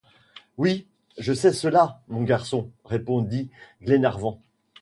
[0.57, 0.87] Oui,
[1.19, 3.51] je sais cela, mon garçon, répondit
[3.83, 4.39] Glenarvan.